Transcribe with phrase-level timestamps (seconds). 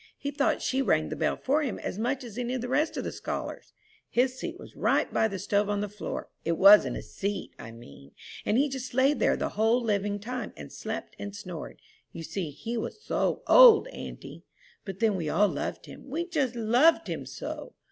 [0.17, 2.97] He thought she rang the bell for him as much as any of the rest
[2.97, 3.71] of the scholars.
[4.09, 7.69] His seat was right by the stove on the floor it wasn't a seat, I
[7.69, 11.77] mean; and he just lay there the whole living time, and slept and snored
[12.13, 14.43] you see he was so old, auntie!
[14.85, 17.75] But then we all loved him, we just loved him so!